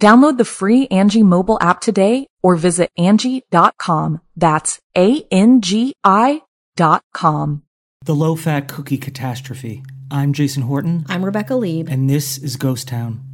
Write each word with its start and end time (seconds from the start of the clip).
Download 0.00 0.38
the 0.38 0.44
free 0.44 0.86
Angi 0.88 1.24
mobile 1.24 1.58
app 1.60 1.80
today 1.80 2.28
or 2.42 2.54
visit 2.54 2.90
Angi.com. 2.98 4.20
That's 4.36 4.80
A-N-G-I 4.96 6.42
dot 6.76 7.02
com. 7.12 7.62
The 8.04 8.14
Low 8.14 8.36
Fat 8.36 8.68
Cookie 8.68 8.98
Catastrophe. 8.98 9.82
I'm 10.10 10.32
Jason 10.32 10.62
Horton. 10.62 11.04
I'm 11.08 11.24
Rebecca 11.24 11.56
Lieb. 11.56 11.88
And 11.88 12.08
this 12.08 12.38
is 12.38 12.54
Ghost 12.56 12.86
Town. 12.86 13.27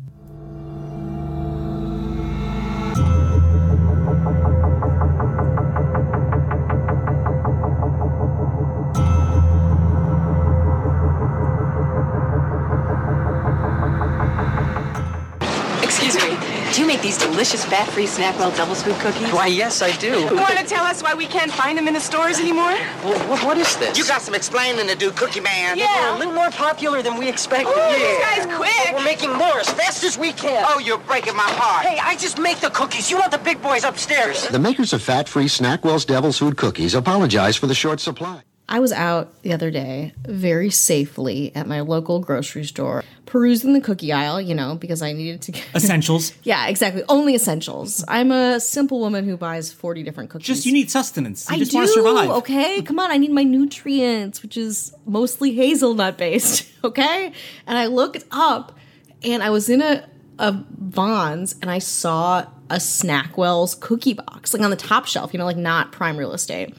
Delicious 17.44 17.64
fat-free 17.66 18.06
Snackwell 18.06 18.56
double 18.56 18.74
scoop 18.74 18.96
cookies? 19.00 19.30
Why, 19.30 19.48
yes, 19.48 19.82
I 19.82 19.94
do. 19.98 20.20
You 20.20 20.34
want 20.34 20.56
to 20.56 20.64
tell 20.64 20.84
us 20.84 21.02
why 21.02 21.12
we 21.12 21.26
can't 21.26 21.52
find 21.52 21.76
them 21.76 21.86
in 21.86 21.92
the 21.92 22.00
stores 22.00 22.40
anymore? 22.40 22.72
Well, 23.04 23.18
what, 23.28 23.44
what 23.44 23.58
is 23.58 23.76
this? 23.76 23.98
You 23.98 24.06
got 24.06 24.22
some 24.22 24.34
explaining 24.34 24.86
to 24.88 24.94
do, 24.94 25.10
Cookie 25.10 25.40
Man. 25.40 25.76
We're 25.76 26.14
a 26.14 26.18
little 26.18 26.32
more 26.32 26.50
popular 26.50 27.02
than 27.02 27.18
we 27.18 27.28
expected. 27.28 27.68
Ooh, 27.68 27.74
this 27.74 28.20
guy's 28.22 28.46
quick. 28.56 28.94
We're 28.94 29.04
making 29.04 29.34
more 29.34 29.58
as 29.60 29.68
fast 29.68 30.04
as 30.04 30.16
we 30.16 30.32
can. 30.32 30.64
Oh, 30.66 30.78
you're 30.78 30.96
breaking 30.96 31.36
my 31.36 31.42
heart. 31.42 31.84
Hey, 31.84 31.98
I 32.02 32.16
just 32.16 32.38
make 32.38 32.60
the 32.60 32.70
cookies. 32.70 33.10
You 33.10 33.18
want 33.18 33.30
the 33.30 33.36
big 33.36 33.60
boys 33.60 33.84
upstairs. 33.84 34.48
The 34.48 34.58
makers 34.58 34.94
of 34.94 35.02
fat-free 35.02 35.44
Snackwell's 35.44 36.06
Devil's 36.06 36.38
Food 36.38 36.56
Cookies 36.56 36.94
apologize 36.94 37.58
for 37.58 37.66
the 37.66 37.74
short 37.74 38.00
supply. 38.00 38.42
I 38.66 38.80
was 38.80 38.92
out 38.92 39.42
the 39.42 39.52
other 39.52 39.70
day 39.70 40.14
very 40.26 40.70
safely 40.70 41.54
at 41.54 41.66
my 41.66 41.80
local 41.80 42.18
grocery 42.20 42.64
store, 42.64 43.04
perusing 43.26 43.74
the 43.74 43.80
cookie 43.80 44.10
aisle, 44.10 44.40
you 44.40 44.54
know, 44.54 44.74
because 44.74 45.02
I 45.02 45.12
needed 45.12 45.42
to 45.42 45.52
get. 45.52 45.64
Essentials. 45.74 46.32
yeah, 46.44 46.68
exactly. 46.68 47.02
Only 47.10 47.34
essentials. 47.34 48.02
I'm 48.08 48.32
a 48.32 48.58
simple 48.58 49.00
woman 49.00 49.26
who 49.26 49.36
buys 49.36 49.70
40 49.70 50.02
different 50.02 50.30
cookies. 50.30 50.46
Just 50.46 50.66
you 50.66 50.72
need 50.72 50.90
sustenance. 50.90 51.46
You 51.50 51.56
I 51.56 51.58
just 51.58 51.72
do. 51.72 51.76
want 51.76 51.88
to 51.88 51.92
survive. 51.92 52.30
Okay, 52.30 52.80
come 52.80 52.98
on. 52.98 53.10
I 53.10 53.18
need 53.18 53.32
my 53.32 53.42
nutrients, 53.42 54.42
which 54.42 54.56
is 54.56 54.94
mostly 55.04 55.54
hazelnut 55.54 56.18
based. 56.18 56.70
Okay, 56.84 57.32
and 57.66 57.78
I 57.78 57.86
looked 57.86 58.24
up, 58.30 58.76
and 59.22 59.42
I 59.42 59.48
was 59.48 59.70
in 59.70 59.80
a 59.80 60.06
a 60.38 60.52
Vons, 60.52 61.54
and 61.62 61.70
I 61.70 61.78
saw 61.78 62.40
a 62.68 62.76
Snackwell's 62.76 63.74
cookie 63.74 64.12
box, 64.12 64.52
like 64.52 64.62
on 64.62 64.68
the 64.68 64.76
top 64.76 65.06
shelf. 65.06 65.32
You 65.32 65.38
know, 65.38 65.46
like 65.46 65.56
not 65.56 65.92
prime 65.92 66.18
real 66.18 66.32
estate, 66.32 66.76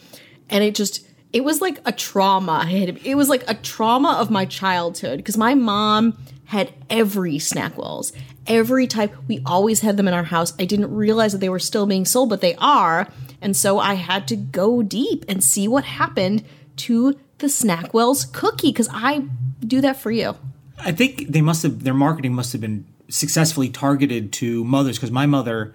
and 0.49 0.63
it 0.63 0.75
just. 0.75 1.07
It 1.35 1.44
was 1.44 1.59
like 1.59 1.81
a 1.84 1.91
trauma. 1.91 2.66
It 2.69 3.16
was 3.16 3.28
like 3.28 3.44
a 3.46 3.56
trauma 3.56 4.13
of 4.13 4.31
my 4.31 4.46
childhood 4.46 5.18
because 5.18 5.35
my 5.35 5.53
mom 5.53 6.18
had 6.46 6.72
every 6.90 7.40
Snackwells, 7.40 8.13
every 8.47 8.88
type. 8.88 9.13
We 9.28 9.41
always 9.46 9.81
had 9.81 9.97
them 9.97 10.07
in 10.07 10.13
our 10.13 10.23
house. 10.23 10.53
I 10.57 10.63
didn't 10.63 10.96
realize 10.96 11.34
that 11.34 11.40
they 11.40 11.50
were 11.50 11.59
still 11.59 11.88
being 11.88 12.06
sold, 12.06 12.29
but 12.29 12.40
they 12.40 12.56
are. 12.56 13.09
And 13.41 13.53
so 13.53 13.79
I 13.79 13.96
had 13.96 14.29
to 14.29 14.38
go 14.38 14.81
deep 14.81 15.25
and 15.28 15.44
see 15.44 15.68
what 15.68 15.84
happened 15.84 16.46
to 16.78 17.19
the 17.40 17.47
Snackwell's 17.47 18.23
cookie 18.23 18.72
because 18.72 18.88
I 18.94 19.25
do 19.59 19.81
that 19.81 19.97
for 19.97 20.12
you. 20.12 20.38
I 20.79 20.94
think 20.94 21.28
they 21.28 21.41
must 21.41 21.63
have 21.63 21.84
their 21.84 21.94
marketing 21.94 22.34
must 22.34 22.53
have 22.53 22.62
been 22.62 22.85
successfully 23.09 23.67
targeted 23.67 24.31
to 24.34 24.63
mothers 24.63 24.97
because 24.97 25.12
my 25.12 25.25
mother 25.25 25.73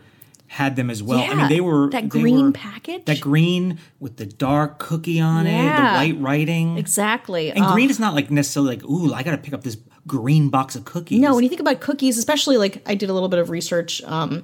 had 0.53 0.75
them 0.75 0.91
as 0.91 1.01
well. 1.01 1.21
I 1.21 1.27
Yeah, 1.27 1.35
mean, 1.35 1.49
they 1.49 1.61
were 1.61 1.89
that 1.91 2.03
they 2.03 2.09
green 2.09 2.47
were- 2.47 2.51
package? 2.53 3.05
that 3.05 3.21
green 3.21 3.79
with 4.01 4.17
the 4.17 4.27
dark 4.27 4.81
cookie 4.81 5.21
on 5.21 5.47
it, 5.47 5.63
the 5.77 5.83
white 5.83 6.17
writing. 6.21 6.77
Exactly. 6.77 7.53
And 7.53 7.65
Ugh. 7.65 7.73
green 7.73 7.89
is 7.89 8.01
not 8.01 8.15
like 8.15 8.33
necessarily 8.33 8.75
like, 8.77 8.85
ooh, 8.85 9.15
I 9.15 9.23
got 9.23 9.31
to 9.31 9.39
pick 9.39 9.55
up 9.55 9.63
this 9.63 9.77
green 10.09 10.49
box 10.49 10.75
of 10.75 10.85
cookies. 10.85 11.21
No, 11.21 11.37
when 11.37 11.45
you 11.45 11.49
think 11.49 11.61
about 11.61 11.81
cookies, 11.81 12.19
especially 12.19 12.57
like 12.57 12.83
I 12.85 12.97
did 12.97 13.11
a 13.11 13.13
little 13.15 13.29
bit 13.29 13.39
of 13.39 13.49
research 13.49 14.03
um, 14.03 14.43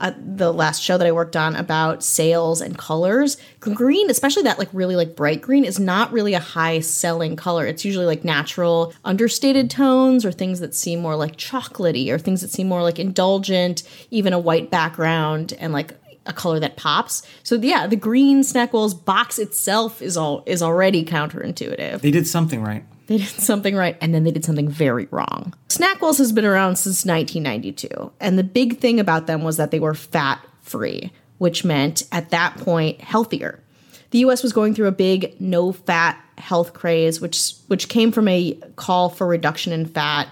at 0.00 0.38
the 0.38 0.52
last 0.52 0.82
show 0.82 0.98
that 0.98 1.06
I 1.06 1.12
worked 1.12 1.36
on 1.36 1.56
about 1.56 2.04
sales 2.04 2.60
and 2.60 2.78
colors. 2.78 3.36
Green, 3.60 4.10
especially 4.10 4.42
that 4.44 4.58
like 4.58 4.68
really 4.72 4.96
like 4.96 5.16
bright 5.16 5.42
green, 5.42 5.64
is 5.64 5.80
not 5.80 6.12
really 6.12 6.34
a 6.34 6.40
high 6.40 6.80
selling 6.80 7.36
color. 7.36 7.66
It's 7.66 7.84
usually 7.84 8.06
like 8.06 8.24
natural, 8.24 8.94
understated 9.04 9.70
tones 9.70 10.24
or 10.24 10.32
things 10.32 10.60
that 10.60 10.74
seem 10.74 11.00
more 11.00 11.16
like 11.16 11.36
chocolatey 11.36 12.10
or 12.10 12.18
things 12.18 12.40
that 12.40 12.50
seem 12.50 12.68
more 12.68 12.82
like 12.82 12.98
indulgent, 12.98 13.82
even 14.10 14.32
a 14.32 14.38
white 14.38 14.70
background 14.70 15.52
and 15.58 15.72
like 15.72 15.94
a 16.26 16.32
color 16.32 16.60
that 16.60 16.76
pops. 16.76 17.22
So 17.42 17.56
yeah, 17.56 17.86
the 17.86 17.96
green 17.96 18.42
Snackwell's 18.42 18.94
box 18.94 19.38
itself 19.38 20.00
is 20.00 20.16
all 20.16 20.42
is 20.46 20.62
already 20.62 21.04
counterintuitive. 21.04 22.00
they 22.02 22.10
did 22.10 22.26
something 22.26 22.62
right. 22.62 22.84
They 23.08 23.18
did 23.18 23.26
something 23.28 23.74
right 23.74 23.96
and 24.00 24.14
then 24.14 24.22
they 24.22 24.30
did 24.30 24.44
something 24.44 24.68
very 24.68 25.08
wrong. 25.10 25.54
Snackwells 25.68 26.18
has 26.18 26.32
been 26.32 26.44
around 26.44 26.76
since 26.76 27.04
1992, 27.04 28.12
and 28.20 28.38
the 28.38 28.44
big 28.44 28.78
thing 28.78 29.00
about 29.00 29.26
them 29.26 29.42
was 29.42 29.56
that 29.56 29.72
they 29.72 29.80
were 29.80 29.94
fat 29.94 30.44
free, 30.62 31.10
which 31.38 31.64
meant 31.64 32.04
at 32.12 32.30
that 32.30 32.56
point 32.58 33.00
healthier. 33.00 33.60
The 34.10 34.20
US 34.20 34.42
was 34.42 34.52
going 34.52 34.74
through 34.74 34.86
a 34.86 34.92
big 34.92 35.38
no 35.40 35.72
fat 35.72 36.22
health 36.38 36.72
craze 36.72 37.20
which 37.20 37.54
which 37.66 37.88
came 37.88 38.12
from 38.12 38.28
a 38.28 38.52
call 38.76 39.08
for 39.08 39.26
reduction 39.26 39.72
in 39.72 39.86
fat 39.86 40.28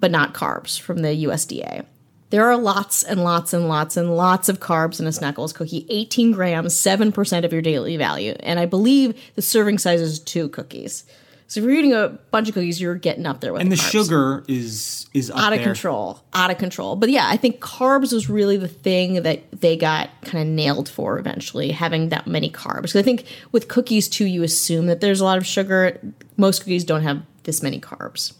but 0.00 0.10
not 0.10 0.32
carbs 0.32 0.80
from 0.80 1.02
the 1.02 1.24
USDA. 1.24 1.84
There 2.30 2.46
are 2.46 2.56
lots 2.56 3.02
and 3.02 3.22
lots 3.22 3.52
and 3.52 3.68
lots 3.68 3.96
and 3.98 4.16
lots 4.16 4.48
of 4.48 4.58
carbs 4.58 4.98
in 4.98 5.06
a 5.06 5.10
Snackwells 5.10 5.54
cookie 5.54 5.86
18 5.90 6.32
grams, 6.32 6.74
7% 6.74 7.44
of 7.44 7.52
your 7.52 7.60
daily 7.60 7.98
value. 7.98 8.34
And 8.40 8.58
I 8.58 8.64
believe 8.64 9.20
the 9.34 9.42
serving 9.42 9.76
size 9.76 10.00
is 10.00 10.18
two 10.18 10.48
cookies. 10.48 11.04
So 11.52 11.60
if 11.60 11.64
you're 11.64 11.74
eating 11.74 11.92
a 11.92 12.08
bunch 12.30 12.48
of 12.48 12.54
cookies, 12.54 12.80
you're 12.80 12.94
getting 12.94 13.26
up 13.26 13.42
there 13.42 13.52
with 13.52 13.60
And 13.60 13.70
the 13.70 13.76
carbs. 13.76 13.90
sugar 13.90 14.42
is 14.48 15.04
is 15.12 15.30
out 15.30 15.52
of 15.52 15.58
there. 15.58 15.66
control, 15.66 16.18
out 16.32 16.50
of 16.50 16.56
control. 16.56 16.96
But 16.96 17.10
yeah, 17.10 17.26
I 17.28 17.36
think 17.36 17.60
carbs 17.60 18.10
was 18.14 18.30
really 18.30 18.56
the 18.56 18.68
thing 18.68 19.22
that 19.22 19.42
they 19.60 19.76
got 19.76 20.08
kind 20.22 20.48
of 20.48 20.54
nailed 20.54 20.88
for 20.88 21.18
eventually, 21.18 21.70
having 21.70 22.08
that 22.08 22.26
many 22.26 22.48
carbs. 22.48 22.82
Because 22.84 22.96
I 22.96 23.02
think 23.02 23.26
with 23.52 23.68
cookies 23.68 24.08
too, 24.08 24.24
you 24.24 24.42
assume 24.42 24.86
that 24.86 25.02
there's 25.02 25.20
a 25.20 25.24
lot 25.24 25.36
of 25.36 25.44
sugar. 25.44 26.00
Most 26.38 26.60
cookies 26.60 26.84
don't 26.84 27.02
have 27.02 27.20
this 27.42 27.62
many 27.62 27.78
carbs. 27.78 28.32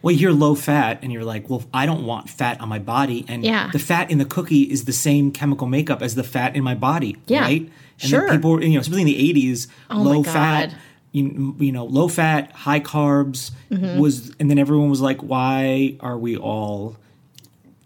Well, 0.00 0.14
you're 0.14 0.32
low 0.32 0.54
fat, 0.54 1.00
and 1.02 1.12
you're 1.12 1.24
like, 1.24 1.50
well, 1.50 1.62
I 1.74 1.84
don't 1.84 2.06
want 2.06 2.30
fat 2.30 2.58
on 2.62 2.70
my 2.70 2.78
body, 2.78 3.26
and 3.28 3.44
Yeah. 3.44 3.68
the 3.70 3.78
fat 3.78 4.10
in 4.10 4.16
the 4.16 4.24
cookie 4.24 4.62
is 4.62 4.86
the 4.86 4.94
same 4.94 5.30
chemical 5.30 5.66
makeup 5.66 6.00
as 6.00 6.14
the 6.14 6.24
fat 6.24 6.56
in 6.56 6.64
my 6.64 6.74
body, 6.74 7.18
Yeah, 7.26 7.42
right? 7.42 7.70
And 8.00 8.10
sure. 8.10 8.30
people, 8.30 8.64
you 8.64 8.72
know, 8.74 8.80
especially 8.80 9.02
in 9.02 9.08
the 9.08 9.18
'80s, 9.18 9.66
Oh 9.90 10.00
low 10.00 10.22
fat, 10.22 10.72
you, 11.16 11.56
you 11.58 11.72
know, 11.72 11.84
low 11.86 12.08
fat, 12.08 12.52
high 12.52 12.80
carbs 12.80 13.50
Mm-hmm. 13.70 13.98
was, 13.98 14.34
and 14.38 14.48
then 14.50 14.58
everyone 14.58 14.90
was 14.90 15.00
like, 15.00 15.20
why 15.20 15.96
are 16.00 16.16
we 16.18 16.36
all 16.36 16.96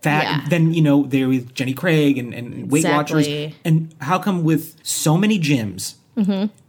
fat? 0.03 0.23
Yeah. 0.25 0.49
Then 0.49 0.75
you 0.75 0.83
know, 0.83 1.05
there 1.05 1.29
with 1.29 1.55
Jenny 1.55 1.73
Craig 1.75 2.19
and, 2.19 2.35
and 2.35 2.71
Weight 2.71 2.85
Watchers, 2.85 3.27
and 3.65 3.95
how 4.01 4.19
come 4.19 4.45
with 4.45 4.77
so 4.83 5.17
many 5.17 5.39
gyms, 5.39 5.95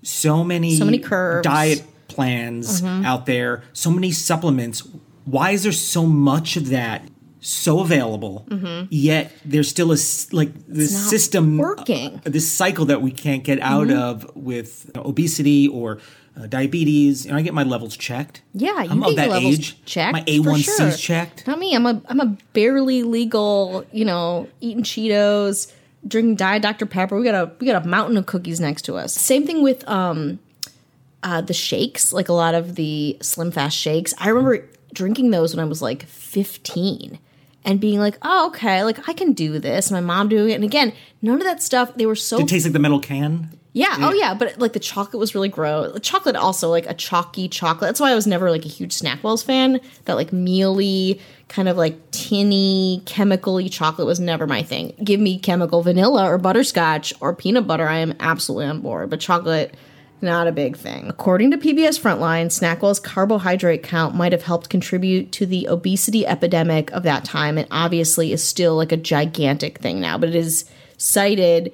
so 0.04 0.44
many 0.44 0.72
Mm-hmm. 0.72 0.78
So 0.78 0.86
many 0.86 1.00
curves. 1.00 1.46
Mm-hmm. 1.48 1.56
diet 1.56 1.84
plans 2.08 2.84
out 2.84 3.26
there, 3.26 3.64
so 3.74 3.90
many 3.92 4.12
supplements. 4.12 4.84
Why 5.26 5.52
is 5.52 5.64
there 5.64 5.72
so 5.72 6.06
much 6.06 6.58
of 6.58 6.70
that 6.70 7.04
so 7.42 7.80
available? 7.80 8.46
Yet 8.90 9.32
there's 9.46 9.70
still 9.70 9.92
a 9.92 10.00
like 10.32 10.52
this 10.68 10.92
Mm-hmm. 10.94 11.10
system 11.10 11.58
working. 11.58 12.22
uh, 12.26 12.30
this 12.30 12.52
cycle 12.52 12.86
that 12.86 13.02
we 13.02 13.12
can't 13.12 13.44
get 13.44 13.60
out 13.62 13.88
Mm-hmm. 13.88 14.00
of 14.02 14.36
with 14.36 14.86
you 14.88 14.92
know, 15.02 15.08
obesity 15.08 15.68
or 15.68 16.00
uh, 16.40 16.48
diabetes. 16.48 17.26
And 17.26 17.36
I 17.36 17.42
get 17.42 17.54
my 17.54 17.64
levels 17.64 17.98
checked. 17.98 18.42
Yeah, 18.54 18.84
you 18.84 18.92
I'm 18.92 19.00
get 19.02 19.10
of 19.10 19.16
that 19.18 19.24
your 19.26 19.34
levels 19.34 19.60
age. 19.60 19.86
checked. 19.86 20.14
My 20.14 20.24
A1C's 20.24 20.78
sure. 20.78 20.92
checked. 20.92 21.48
Not 21.48 21.60
me. 21.60 21.76
I'm 21.76 21.86
a 21.86 22.02
I'm 22.08 22.20
a 22.20 22.38
barely 22.54 23.04
legal, 23.04 23.86
you 23.92 24.06
know, 24.06 24.48
eating 24.60 24.84
Cheetos, 24.84 25.72
drinking 26.08 26.36
Diet 26.36 26.62
Dr 26.62 26.86
Pepper. 26.86 27.18
We 27.18 27.24
got 27.24 27.36
a 27.36 27.52
we 27.60 27.68
got 27.68 27.84
a 27.84 27.88
mountain 27.88 28.18
of 28.18 28.26
cookies 28.26 28.60
next 28.60 28.84
to 28.84 28.96
us. 28.96 29.14
Same 29.14 29.46
thing 29.46 29.64
with 29.64 29.88
um 29.88 30.40
uh, 31.24 31.42
the 31.42 31.54
shakes, 31.54 32.12
like 32.12 32.30
a 32.30 32.34
lot 32.34 32.56
of 32.56 32.76
the 32.76 33.18
Slim 33.22 33.52
Fast 33.52 33.78
shakes. 33.78 34.14
I 34.18 34.30
remember 34.30 34.68
drinking 34.94 35.32
those 35.32 35.56
when 35.56 35.64
I 35.64 35.68
was 35.68 35.82
like 35.82 36.04
15 36.04 37.20
and 37.64 37.80
being 37.80 38.00
like, 38.00 38.18
oh, 38.24 38.48
okay, 38.48 38.84
like 38.84 39.08
I 39.08 39.14
can 39.14 39.34
do 39.34 39.60
this. 39.60 39.92
My 39.92 40.02
mom 40.02 40.30
doing 40.30 40.50
it. 40.50 40.56
And 40.56 40.64
again, 40.64 40.94
none 41.22 41.36
of 41.36 41.44
that 41.44 41.62
stuff, 41.62 41.94
they 41.96 42.06
were 42.06 42.16
so. 42.16 42.38
Did 42.38 42.48
it 42.48 42.50
taste 42.50 42.66
like 42.66 42.74
the 42.74 42.80
metal 42.80 43.00
can? 43.00 43.52
Yeah. 43.74 43.96
Oh, 44.00 44.14
yeah. 44.14 44.34
But 44.34 44.60
like 44.60 44.74
the 44.74 44.80
chocolate 44.80 45.20
was 45.20 45.34
really 45.34 45.48
gross. 45.48 45.98
Chocolate 46.02 46.36
also 46.36 46.70
like 46.70 46.86
a 46.88 46.94
chalky 46.94 47.48
chocolate. 47.48 47.88
That's 47.88 48.00
why 48.00 48.12
I 48.12 48.16
was 48.16 48.28
never 48.28 48.52
like 48.52 48.66
a 48.66 48.70
huge 48.70 48.94
Snackwells 48.94 49.46
fan. 49.46 49.80
That 50.06 50.16
like 50.16 50.34
mealy, 50.34 51.22
kind 51.48 51.70
of 51.70 51.78
like 51.78 52.12
tinny, 52.12 53.02
chemically 53.06 53.70
chocolate 53.70 54.08
was 54.08 54.20
never 54.20 54.46
my 54.46 54.62
thing. 54.62 54.94
Give 55.04 55.20
me 55.20 55.40
chemical 55.40 55.84
vanilla 55.84 56.26
or 56.26 56.38
butterscotch 56.38 57.14
or 57.22 57.34
peanut 57.34 57.66
butter. 57.66 57.88
I 57.88 57.98
am 57.98 58.14
absolutely 58.20 58.66
on 58.66 58.82
board. 58.82 59.10
But 59.10 59.22
chocolate, 59.22 59.74
not 60.20 60.48
a 60.48 60.52
big 60.52 60.76
thing. 60.76 61.08
According 61.08 61.52
to 61.52 61.58
PBS 61.58 62.00
Frontline, 62.00 62.48
Snackwell's 62.48 63.00
carbohydrate 63.00 63.84
count 63.84 64.16
might 64.16 64.34
have 64.34 64.44
helped 64.44 64.70
contribute 64.70 65.32
to 65.32 65.46
the 65.46 65.68
obesity 65.68 66.28
epidemic 66.28 66.92
of 66.92 67.04
that 67.04 67.24
time, 67.24 67.58
and 67.58 67.68
obviously 67.72 68.34
is 68.34 68.44
still 68.44 68.76
like 68.76 68.92
a 68.92 68.98
gigantic 68.98 69.80
thing 69.80 70.02
now. 70.02 70.18
But 70.18 70.30
it 70.30 70.36
is 70.36 70.66
cited 70.98 71.74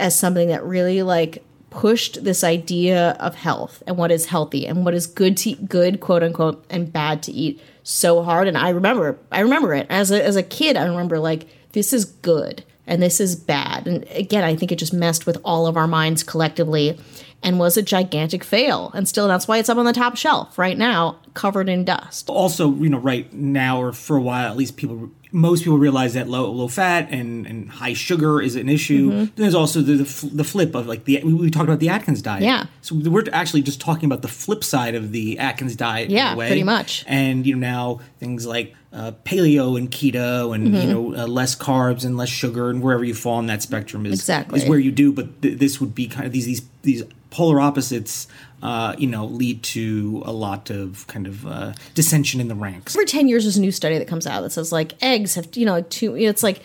as 0.00 0.18
something 0.18 0.48
that 0.48 0.64
really 0.64 1.02
like 1.02 1.44
pushed 1.70 2.24
this 2.24 2.42
idea 2.42 3.16
of 3.20 3.36
health 3.36 3.82
and 3.86 3.96
what 3.96 4.10
is 4.10 4.26
healthy 4.26 4.66
and 4.66 4.84
what 4.84 4.94
is 4.94 5.06
good 5.06 5.36
to 5.36 5.50
eat, 5.50 5.68
good 5.68 6.00
quote 6.00 6.22
unquote 6.22 6.64
and 6.68 6.92
bad 6.92 7.22
to 7.22 7.32
eat 7.32 7.60
so 7.82 8.22
hard. 8.22 8.48
And 8.48 8.58
i 8.58 8.70
remember 8.70 9.18
i 9.30 9.40
remember 9.40 9.74
it. 9.74 9.86
As 9.88 10.10
a, 10.10 10.24
as 10.24 10.36
a 10.36 10.42
kid 10.42 10.76
i 10.76 10.84
remember 10.84 11.18
like 11.18 11.46
this 11.72 11.92
is 11.92 12.04
good 12.04 12.64
and 12.86 13.00
this 13.00 13.20
is 13.20 13.36
bad. 13.36 13.86
And 13.86 14.04
again 14.10 14.42
i 14.42 14.56
think 14.56 14.72
it 14.72 14.76
just 14.76 14.92
messed 14.92 15.26
with 15.26 15.38
all 15.44 15.66
of 15.66 15.76
our 15.76 15.86
minds 15.86 16.22
collectively 16.22 16.98
and 17.42 17.58
was 17.58 17.76
a 17.76 17.82
gigantic 17.82 18.42
fail. 18.44 18.90
And 18.94 19.08
still 19.08 19.28
that's 19.28 19.46
why 19.46 19.58
it's 19.58 19.68
up 19.68 19.78
on 19.78 19.84
the 19.84 19.92
top 19.92 20.16
shelf 20.16 20.58
right 20.58 20.76
now 20.76 21.18
covered 21.34 21.68
in 21.68 21.84
dust 21.84 22.28
Also, 22.28 22.72
you 22.74 22.88
know, 22.88 22.98
right 22.98 23.32
now 23.32 23.80
or 23.80 23.92
for 23.92 24.16
a 24.16 24.20
while, 24.22 24.50
at 24.50 24.56
least 24.56 24.76
people, 24.76 25.10
most 25.32 25.62
people 25.64 25.78
realize 25.78 26.14
that 26.14 26.28
low 26.28 26.50
low 26.50 26.66
fat 26.68 27.08
and, 27.10 27.46
and 27.46 27.70
high 27.70 27.92
sugar 27.92 28.40
is 28.42 28.56
an 28.56 28.68
issue. 28.68 29.10
Mm-hmm. 29.12 29.34
There's 29.36 29.54
also 29.54 29.80
the, 29.80 29.94
the 30.02 30.26
the 30.34 30.44
flip 30.44 30.74
of 30.74 30.86
like 30.86 31.04
the 31.04 31.22
we, 31.22 31.50
talked 31.50 31.68
about 31.68 31.78
the 31.80 31.88
Atkins 31.88 32.20
diet. 32.22 32.42
Yeah. 32.42 32.66
So 32.82 32.94
we're 32.96 33.24
actually 33.32 33.62
just 33.62 33.80
talking 33.80 34.06
about 34.06 34.22
the 34.22 34.28
flip 34.28 34.64
side 34.64 34.94
of 34.94 35.12
the 35.12 35.38
Atkins 35.38 35.76
diet. 35.76 36.08
in 36.08 36.16
Yeah, 36.16 36.34
pretty 36.34 36.64
much. 36.64 37.04
And 37.06 37.46
you 37.46 37.54
know 37.54 37.60
now 37.70 38.00
things 38.18 38.46
like 38.46 38.74
uh, 38.92 39.12
paleo 39.24 39.78
and 39.78 39.88
keto 39.90 40.52
and 40.54 40.66
Mm-hmm. 40.66 40.76
you 40.88 40.92
know 40.92 41.22
uh, 41.22 41.26
less 41.28 41.54
carbs 41.54 42.04
and 42.04 42.16
less 42.16 42.28
sugar 42.28 42.70
and 42.70 42.82
wherever 42.82 43.04
you 43.04 43.14
fall 43.14 43.34
on 43.36 43.46
that 43.46 43.62
spectrum 43.62 44.04
is 44.06 44.14
Exactly. 44.14 44.60
is 44.60 44.68
where 44.68 44.80
you 44.80 44.90
do. 44.90 45.12
But 45.12 45.40
th- 45.42 45.58
this 45.58 45.80
would 45.80 45.94
be 45.94 46.08
kind 46.08 46.26
of 46.26 46.32
these 46.32 46.46
these 46.46 46.62
these 46.82 47.04
polar 47.30 47.60
opposites. 47.60 48.26
Uh, 48.62 48.94
you 48.98 49.06
know, 49.06 49.24
lead 49.24 49.62
to 49.62 50.22
a 50.26 50.32
lot 50.32 50.68
of 50.68 51.06
kind 51.06 51.26
of 51.26 51.46
uh, 51.46 51.72
dissension 51.94 52.40
in 52.40 52.48
the 52.48 52.54
ranks. 52.54 52.94
every 52.94 53.06
10 53.06 53.26
years 53.28 53.44
there's 53.44 53.56
a 53.56 53.60
new 53.60 53.72
study 53.72 53.96
that 53.98 54.06
comes 54.06 54.26
out 54.26 54.42
that 54.42 54.50
says 54.50 54.70
like 54.70 54.92
eggs 55.02 55.34
have 55.34 55.48
you 55.54 55.64
know 55.64 55.80
two 55.82 56.14
it's 56.16 56.42
like 56.42 56.60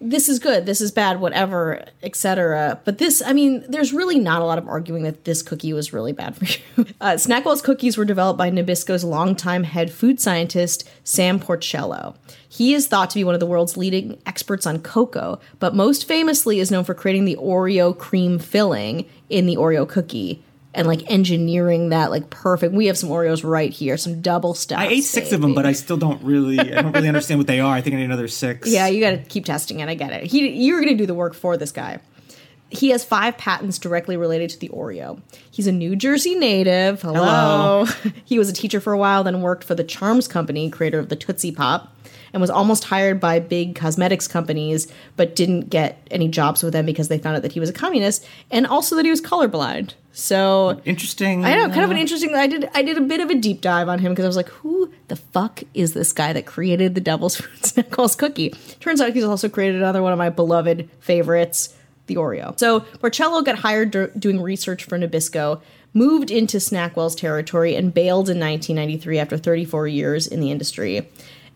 this 0.00 0.28
is 0.28 0.38
good 0.38 0.64
this 0.64 0.80
is 0.80 0.90
bad 0.90 1.20
whatever 1.20 1.84
etc 2.02 2.80
but 2.84 2.96
this 2.98 3.22
i 3.26 3.32
mean 3.34 3.62
there's 3.68 3.92
really 3.92 4.18
not 4.18 4.40
a 4.40 4.44
lot 4.44 4.56
of 4.56 4.66
arguing 4.66 5.02
that 5.02 5.24
this 5.24 5.42
cookie 5.42 5.72
was 5.74 5.92
really 5.92 6.12
bad 6.12 6.34
for 6.34 6.44
you. 6.76 6.86
Uh, 7.00 7.12
snackwell's 7.12 7.60
cookies 7.60 7.98
were 7.98 8.04
developed 8.06 8.38
by 8.38 8.50
nabisco's 8.50 9.04
longtime 9.04 9.64
head 9.64 9.92
food 9.92 10.18
scientist 10.20 10.88
sam 11.04 11.38
porcello. 11.38 12.16
He 12.48 12.74
is 12.74 12.88
thought 12.88 13.10
to 13.10 13.14
be 13.14 13.24
one 13.24 13.34
of 13.34 13.40
the 13.40 13.46
world's 13.46 13.76
leading 13.76 14.18
experts 14.24 14.66
on 14.66 14.80
cocoa 14.80 15.38
but 15.58 15.74
most 15.74 16.06
famously 16.06 16.60
is 16.60 16.70
known 16.70 16.84
for 16.84 16.94
creating 16.94 17.26
the 17.26 17.36
oreo 17.36 17.96
cream 17.96 18.38
filling 18.38 19.04
in 19.28 19.44
the 19.46 19.56
oreo 19.56 19.86
cookie 19.86 20.42
and 20.74 20.86
like 20.86 21.10
engineering 21.10 21.88
that 21.88 22.10
like 22.10 22.30
perfect. 22.30 22.72
We 22.72 22.86
have 22.86 22.96
some 22.96 23.10
Oreos 23.10 23.48
right 23.48 23.72
here, 23.72 23.96
some 23.96 24.20
double 24.20 24.54
stuff. 24.54 24.78
I 24.78 24.86
ate 24.86 25.04
six 25.04 25.32
of 25.32 25.40
them, 25.40 25.54
but 25.54 25.66
I 25.66 25.72
still 25.72 25.96
don't 25.96 26.22
really, 26.22 26.60
I 26.60 26.82
don't 26.82 26.92
really 26.92 27.08
understand 27.08 27.38
what 27.38 27.46
they 27.46 27.60
are. 27.60 27.74
I 27.74 27.80
think 27.80 27.94
I 27.94 27.98
need 27.98 28.04
another 28.04 28.28
six. 28.28 28.70
Yeah, 28.80 28.86
you 28.86 29.00
got 29.00 29.10
to 29.10 29.18
keep 29.18 29.44
testing 29.44 29.80
it. 29.80 29.88
I 29.88 29.94
get 29.94 30.12
it. 30.12 30.24
He, 30.24 30.48
you're 30.48 30.80
going 30.80 30.96
to 30.96 30.96
do 30.96 31.06
the 31.06 31.14
work 31.14 31.34
for 31.34 31.56
this 31.56 31.72
guy. 31.72 31.98
He 32.68 32.90
has 32.90 33.04
five 33.04 33.36
patents 33.36 33.78
directly 33.78 34.16
related 34.16 34.50
to 34.50 34.58
the 34.60 34.68
Oreo. 34.68 35.20
He's 35.50 35.66
a 35.66 35.72
New 35.72 35.96
Jersey 35.96 36.36
native. 36.36 37.02
Hello. 37.02 37.84
he 38.24 38.38
was 38.38 38.48
a 38.48 38.52
teacher 38.52 38.80
for 38.80 38.92
a 38.92 38.98
while, 38.98 39.24
then 39.24 39.42
worked 39.42 39.64
for 39.64 39.74
the 39.74 39.82
Charms 39.82 40.28
Company, 40.28 40.70
creator 40.70 41.00
of 41.00 41.08
the 41.08 41.16
Tootsie 41.16 41.50
Pop, 41.50 41.92
and 42.32 42.40
was 42.40 42.50
almost 42.50 42.84
hired 42.84 43.20
by 43.20 43.38
big 43.40 43.74
cosmetics 43.74 44.28
companies, 44.28 44.90
but 45.16 45.36
didn't 45.36 45.70
get 45.70 46.06
any 46.10 46.28
jobs 46.28 46.62
with 46.62 46.72
them 46.72 46.86
because 46.86 47.08
they 47.08 47.18
found 47.18 47.36
out 47.36 47.42
that 47.42 47.52
he 47.52 47.60
was 47.60 47.70
a 47.70 47.72
communist 47.72 48.26
and 48.50 48.66
also 48.66 48.96
that 48.96 49.04
he 49.04 49.10
was 49.10 49.20
colorblind. 49.20 49.94
So 50.12 50.80
Interesting. 50.84 51.44
I 51.44 51.54
know, 51.54 51.68
kind 51.68 51.84
of 51.84 51.90
an 51.90 51.96
interesting. 51.96 52.34
I 52.34 52.46
did 52.46 52.68
I 52.74 52.82
did 52.82 52.98
a 52.98 53.00
bit 53.00 53.20
of 53.20 53.30
a 53.30 53.34
deep 53.34 53.60
dive 53.60 53.88
on 53.88 54.00
him 54.00 54.12
because 54.12 54.24
I 54.24 54.28
was 54.28 54.36
like, 54.36 54.48
who 54.48 54.90
the 55.08 55.16
fuck 55.16 55.62
is 55.72 55.94
this 55.94 56.12
guy 56.12 56.32
that 56.32 56.46
created 56.46 56.94
the 56.94 57.00
Devil's 57.00 57.36
Fruit 57.40 57.60
Snackles 57.62 58.18
cookie? 58.18 58.50
Turns 58.80 59.00
out 59.00 59.12
he's 59.12 59.24
also 59.24 59.48
created 59.48 59.76
another 59.76 60.02
one 60.02 60.12
of 60.12 60.18
my 60.18 60.30
beloved 60.30 60.88
favorites, 60.98 61.76
the 62.06 62.16
Oreo. 62.16 62.58
So 62.58 62.80
Porcello 62.80 63.44
got 63.44 63.58
hired 63.58 64.18
doing 64.18 64.40
research 64.40 64.84
for 64.84 64.98
Nabisco, 64.98 65.60
moved 65.94 66.30
into 66.30 66.58
Snackwell's 66.58 67.14
territory, 67.14 67.76
and 67.76 67.94
bailed 67.94 68.28
in 68.28 68.38
1993 68.40 69.18
after 69.18 69.38
34 69.38 69.86
years 69.88 70.26
in 70.26 70.40
the 70.40 70.50
industry, 70.50 71.08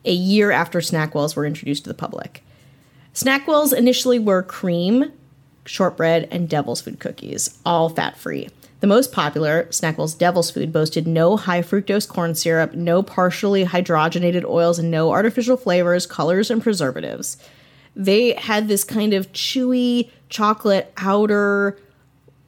a 0.04 0.12
year 0.12 0.50
after 0.50 0.80
Snackwells 0.80 1.34
were 1.36 1.46
introduced 1.46 1.84
to 1.84 1.88
the 1.88 1.94
public. 1.94 2.42
Snackwells 3.14 3.72
initially 3.72 4.18
were 4.18 4.42
cream, 4.42 5.12
shortbread, 5.64 6.28
and 6.30 6.48
devil's 6.48 6.80
food 6.82 6.98
cookies, 6.98 7.58
all 7.64 7.88
fat 7.88 8.16
free. 8.16 8.48
The 8.80 8.86
most 8.88 9.12
popular, 9.12 9.64
Snackwell's 9.70 10.14
Devil's 10.14 10.50
Food, 10.50 10.70
boasted 10.72 11.06
no 11.06 11.38
high 11.38 11.62
fructose 11.62 12.06
corn 12.06 12.34
syrup, 12.34 12.74
no 12.74 13.02
partially 13.02 13.64
hydrogenated 13.64 14.44
oils, 14.44 14.78
and 14.78 14.90
no 14.90 15.10
artificial 15.10 15.56
flavors, 15.56 16.06
colors, 16.06 16.50
and 16.50 16.62
preservatives. 16.62 17.38
They 17.96 18.32
had 18.34 18.68
this 18.68 18.84
kind 18.84 19.14
of 19.14 19.32
chewy 19.32 20.10
chocolate 20.28 20.92
outer, 20.98 21.78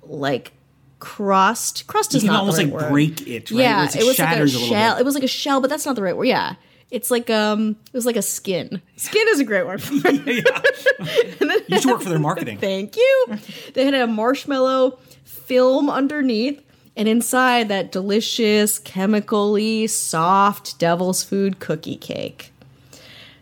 like 0.02 0.52
crust. 0.98 1.86
Crust 1.86 2.12
You 2.12 2.18
is 2.18 2.22
can 2.24 2.32
not 2.32 2.40
almost 2.40 2.58
the 2.58 2.64
like 2.64 2.72
word. 2.74 2.90
break 2.90 3.26
it, 3.26 3.50
right? 3.50 3.58
Yeah, 3.60 3.84
It's 3.84 3.96
it 3.96 4.04
was 4.04 4.18
like 4.18 4.28
a 4.28 4.32
shatters 4.32 4.54
a 4.54 4.58
little 4.58 4.74
shell. 4.76 4.94
bit. 4.96 5.00
It 5.00 5.04
was 5.04 5.14
like 5.14 5.24
a 5.24 5.28
shell, 5.28 5.60
but 5.60 5.70
that's 5.70 5.86
not 5.86 5.94
the 5.94 6.02
right 6.02 6.16
word. 6.16 6.26
Yeah, 6.26 6.56
it's 6.90 7.10
like 7.10 7.30
um, 7.30 7.76
it 7.86 7.92
was 7.92 8.06
like 8.06 8.16
a 8.16 8.22
skin. 8.22 8.80
Skin 8.96 9.26
is 9.28 9.40
a 9.40 9.44
great 9.44 9.66
word 9.66 9.82
for 9.82 9.94
it. 10.04 10.46
You 11.68 11.80
should 11.80 11.90
work 11.90 12.02
for 12.02 12.08
their 12.08 12.18
marketing. 12.18 12.58
Thank 12.58 12.96
you. 12.96 13.26
They 13.74 13.84
had 13.84 13.94
a 13.94 14.06
marshmallow 14.06 14.98
film 15.24 15.90
underneath, 15.90 16.62
and 16.96 17.08
inside 17.08 17.68
that 17.68 17.90
delicious, 17.90 18.78
chemically 18.78 19.86
soft 19.88 20.78
devil's 20.78 21.24
food 21.24 21.58
cookie 21.58 21.96
cake. 21.96 22.52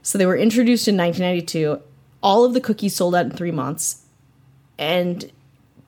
So 0.02 0.18
they 0.18 0.26
were 0.26 0.36
introduced 0.36 0.88
in 0.88 0.96
1992. 0.96 1.80
All 2.22 2.44
of 2.44 2.54
the 2.54 2.60
cookies 2.60 2.96
sold 2.96 3.14
out 3.14 3.26
in 3.26 3.30
three 3.32 3.50
months, 3.50 4.04
and 4.78 5.30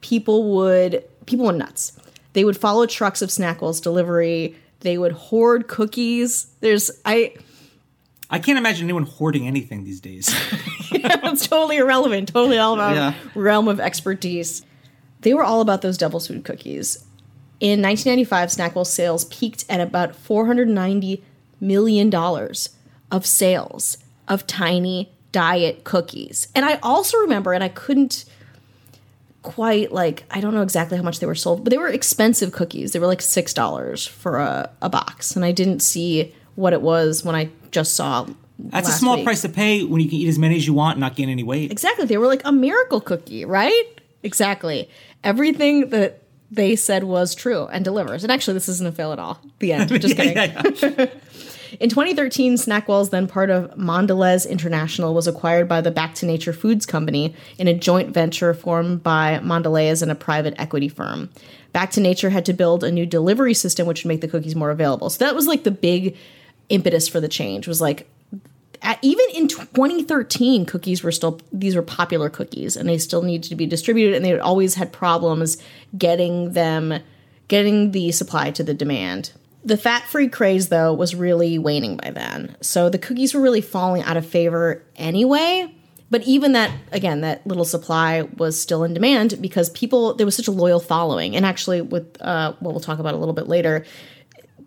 people 0.00 0.54
would 0.56 1.04
people 1.24 1.46
went 1.46 1.58
nuts. 1.58 1.98
They 2.34 2.44
would 2.44 2.56
follow 2.56 2.86
trucks 2.86 3.22
of 3.22 3.30
Snackwell's 3.30 3.80
delivery. 3.80 4.56
They 4.80 4.98
would 4.98 5.12
hoard 5.12 5.68
cookies. 5.68 6.48
There's 6.60 6.90
I 7.04 7.34
I 8.28 8.38
can't 8.38 8.58
imagine 8.58 8.84
anyone 8.84 9.04
hoarding 9.04 9.46
anything 9.46 9.84
these 9.84 10.00
days. 10.00 10.28
it's 10.90 11.46
totally 11.46 11.76
irrelevant, 11.76 12.28
totally 12.28 12.58
all 12.58 12.74
about 12.74 12.94
Yeah. 12.96 13.14
realm 13.34 13.68
of 13.68 13.78
expertise. 13.80 14.64
They 15.20 15.32
were 15.34 15.44
all 15.44 15.60
about 15.60 15.82
those 15.82 15.96
devil's 15.96 16.26
food 16.26 16.44
cookies. 16.44 16.96
In 17.60 17.80
1995, 17.82 18.48
Snackwell 18.50 18.86
sales 18.86 19.24
peaked 19.26 19.64
at 19.68 19.80
about 19.80 20.14
490 20.14 21.22
million 21.60 22.10
dollars 22.10 22.70
of 23.10 23.24
sales 23.24 23.96
of 24.28 24.46
tiny 24.46 25.10
diet 25.32 25.84
cookies. 25.84 26.48
And 26.54 26.64
I 26.64 26.78
also 26.82 27.18
remember, 27.18 27.52
and 27.52 27.62
I 27.64 27.68
couldn't 27.68 28.24
quite 29.42 29.92
like 29.92 30.24
I 30.30 30.40
don't 30.40 30.54
know 30.54 30.62
exactly 30.62 30.96
how 30.96 31.04
much 31.04 31.20
they 31.20 31.26
were 31.26 31.34
sold, 31.36 31.62
but 31.64 31.70
they 31.70 31.78
were 31.78 31.88
expensive 31.88 32.52
cookies. 32.52 32.92
They 32.92 32.98
were 32.98 33.06
like 33.06 33.22
six 33.22 33.54
dollars 33.54 34.06
for 34.06 34.38
a, 34.38 34.70
a 34.82 34.88
box, 34.88 35.36
and 35.36 35.44
I 35.44 35.52
didn't 35.52 35.80
see 35.80 36.34
what 36.56 36.72
it 36.72 36.82
was 36.82 37.24
when 37.24 37.34
I 37.34 37.50
just 37.70 37.94
saw. 37.94 38.26
That's 38.58 38.88
a 38.88 38.92
small 38.92 39.16
week. 39.16 39.24
price 39.24 39.42
to 39.42 39.48
pay 39.48 39.84
when 39.84 40.00
you 40.00 40.08
can 40.08 40.18
eat 40.18 40.28
as 40.28 40.38
many 40.38 40.56
as 40.56 40.66
you 40.66 40.72
want 40.72 40.96
and 40.96 41.00
not 41.00 41.14
gain 41.14 41.28
any 41.28 41.42
weight. 41.42 41.70
Exactly. 41.70 42.06
They 42.06 42.16
were 42.16 42.26
like 42.26 42.42
a 42.44 42.52
miracle 42.52 43.00
cookie, 43.00 43.44
right? 43.44 43.84
Exactly. 44.22 44.88
Everything 45.22 45.90
that 45.90 46.22
they 46.50 46.74
said 46.74 47.04
was 47.04 47.34
true 47.34 47.66
and 47.66 47.84
delivers. 47.84 48.24
And 48.24 48.32
actually, 48.32 48.54
this 48.54 48.68
isn't 48.68 48.86
a 48.86 48.92
fail 48.92 49.12
at 49.12 49.18
all. 49.18 49.40
The 49.58 49.72
end. 49.72 49.88
Just 50.00 50.16
kidding. 50.16 50.36
Yeah, 50.36 50.62
yeah. 50.82 51.06
In 51.80 51.90
2013, 51.90 52.54
Snackwells, 52.54 53.10
then 53.10 53.26
part 53.26 53.50
of 53.50 53.70
Mondelez 53.72 54.48
International, 54.48 55.14
was 55.14 55.26
acquired 55.26 55.68
by 55.68 55.80
the 55.80 55.90
Back 55.90 56.14
to 56.16 56.26
Nature 56.26 56.52
Foods 56.52 56.86
Company 56.86 57.34
in 57.58 57.68
a 57.68 57.74
joint 57.74 58.10
venture 58.10 58.54
formed 58.54 59.02
by 59.02 59.40
Mondelez 59.42 60.02
and 60.02 60.10
a 60.10 60.14
private 60.14 60.54
equity 60.58 60.88
firm. 60.88 61.28
Back 61.72 61.90
to 61.92 62.00
Nature 62.00 62.30
had 62.30 62.46
to 62.46 62.52
build 62.52 62.84
a 62.84 62.90
new 62.90 63.04
delivery 63.04 63.54
system 63.54 63.86
which 63.86 64.04
would 64.04 64.08
make 64.08 64.20
the 64.20 64.28
cookies 64.28 64.56
more 64.56 64.70
available. 64.70 65.10
So 65.10 65.24
that 65.24 65.34
was 65.34 65.46
like 65.46 65.64
the 65.64 65.70
big 65.70 66.16
impetus 66.68 67.08
for 67.08 67.20
the 67.20 67.28
change. 67.28 67.66
Was 67.66 67.80
like 67.80 68.08
even 69.02 69.26
in 69.34 69.48
2013, 69.48 70.66
cookies 70.66 71.02
were 71.02 71.12
still 71.12 71.40
these 71.52 71.74
were 71.74 71.82
popular 71.82 72.28
cookies, 72.28 72.76
and 72.76 72.88
they 72.88 72.98
still 72.98 73.22
needed 73.22 73.48
to 73.48 73.56
be 73.56 73.66
distributed, 73.66 74.14
and 74.14 74.24
they 74.24 74.38
always 74.38 74.74
had 74.74 74.92
problems 74.92 75.58
getting 75.96 76.52
them 76.52 77.00
getting 77.48 77.92
the 77.92 78.12
supply 78.12 78.50
to 78.50 78.62
the 78.62 78.74
demand. 78.74 79.32
The 79.64 79.76
fat 79.76 80.04
free 80.04 80.28
craze, 80.28 80.68
though, 80.68 80.92
was 80.92 81.14
really 81.14 81.58
waning 81.58 81.96
by 81.96 82.10
then. 82.10 82.56
So 82.60 82.88
the 82.88 82.98
cookies 82.98 83.34
were 83.34 83.40
really 83.40 83.60
falling 83.60 84.02
out 84.02 84.16
of 84.16 84.24
favor 84.24 84.84
anyway. 84.94 85.72
But 86.08 86.22
even 86.22 86.52
that, 86.52 86.70
again, 86.92 87.22
that 87.22 87.44
little 87.48 87.64
supply 87.64 88.22
was 88.22 88.60
still 88.60 88.84
in 88.84 88.94
demand 88.94 89.38
because 89.40 89.70
people, 89.70 90.14
there 90.14 90.24
was 90.24 90.36
such 90.36 90.46
a 90.46 90.52
loyal 90.52 90.78
following. 90.78 91.34
And 91.34 91.44
actually, 91.44 91.80
with 91.80 92.16
uh, 92.22 92.52
what 92.60 92.72
we'll 92.72 92.80
talk 92.80 93.00
about 93.00 93.14
a 93.14 93.16
little 93.16 93.34
bit 93.34 93.48
later, 93.48 93.84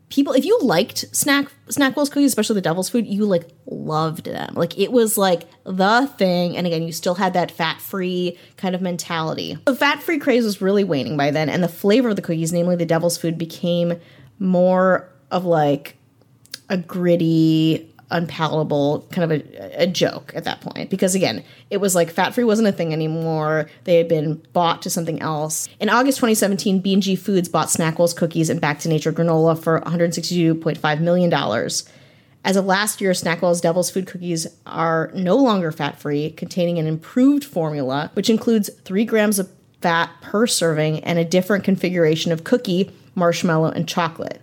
people 0.09 0.33
if 0.33 0.45
you 0.45 0.59
liked 0.61 1.05
snack 1.15 1.47
snack 1.69 1.93
snackwell's 1.93 2.09
cookies 2.09 2.31
especially 2.31 2.55
the 2.55 2.61
devil's 2.61 2.89
food 2.89 3.07
you 3.07 3.25
like 3.25 3.47
loved 3.65 4.25
them. 4.25 4.53
Like 4.55 4.77
it 4.77 4.91
was 4.91 5.17
like 5.17 5.43
the 5.63 6.11
thing 6.17 6.57
and 6.57 6.65
again 6.65 6.83
you 6.83 6.91
still 6.91 7.15
had 7.15 7.33
that 7.33 7.51
fat 7.51 7.79
free 7.79 8.37
kind 8.57 8.75
of 8.75 8.81
mentality. 8.81 9.57
The 9.65 9.75
fat 9.75 10.01
free 10.01 10.19
craze 10.19 10.43
was 10.43 10.61
really 10.61 10.83
waning 10.83 11.17
by 11.17 11.31
then 11.31 11.49
and 11.49 11.63
the 11.63 11.69
flavor 11.69 12.09
of 12.09 12.15
the 12.15 12.21
cookies 12.21 12.51
namely 12.51 12.75
the 12.75 12.85
devil's 12.85 13.17
food 13.17 13.37
became 13.37 13.99
more 14.39 15.09
of 15.31 15.45
like 15.45 15.95
a 16.69 16.77
gritty 16.77 17.88
unpalatable 18.11 19.07
kind 19.11 19.31
of 19.31 19.39
a, 19.39 19.83
a 19.83 19.87
joke 19.87 20.31
at 20.35 20.43
that 20.43 20.61
point. 20.61 20.89
Because 20.89 21.15
again 21.15 21.43
it 21.69 21.77
was 21.77 21.95
like 21.95 22.09
fat 22.09 22.33
free 22.33 22.43
wasn't 22.43 22.67
a 22.67 22.71
thing 22.71 22.93
anymore. 22.93 23.69
They 23.83 23.97
had 23.97 24.07
been 24.07 24.41
bought 24.53 24.81
to 24.83 24.89
something 24.89 25.21
else. 25.21 25.67
In 25.79 25.89
august 25.89 26.17
2017 26.17 26.79
b&g 26.79 27.15
foods 27.15 27.49
bought 27.49 27.67
snackwell's 27.67 28.13
cookies 28.13 28.49
and 28.49 28.59
back 28.59 28.79
to 28.79 28.89
nature 28.89 29.13
granola 29.13 29.61
for 29.61 29.81
162.5 29.81 30.99
million 31.01 31.29
dollars. 31.29 31.87
As 32.43 32.55
of 32.55 32.65
last 32.65 33.01
year 33.01 33.11
snackwell's 33.11 33.61
devil's 33.61 33.91
food 33.91 34.07
cookies 34.07 34.47
are 34.65 35.11
no 35.13 35.35
longer 35.35 35.71
fat 35.71 35.99
free 35.99 36.31
containing 36.31 36.79
an 36.79 36.87
improved 36.87 37.43
formula 37.43 38.11
which 38.13 38.29
includes 38.29 38.69
3 38.85 39.05
grams 39.05 39.39
of 39.39 39.49
fat 39.81 40.09
per 40.21 40.47
serving 40.47 41.03
and 41.03 41.19
a 41.19 41.25
different 41.25 41.63
configuration 41.63 42.31
of 42.31 42.43
cookie 42.43 42.91
marshmallow 43.15 43.69
and 43.71 43.87
chocolate. 43.87 44.41